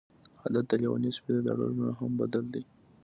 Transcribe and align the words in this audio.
عادت 0.41 0.65
د 0.69 0.73
لیوني 0.81 1.11
سپي 1.17 1.31
د 1.35 1.39
داړلو 1.47 1.79
نه 1.79 1.87
هم 1.99 2.11
بد 2.19 2.33
دی. 2.53 2.63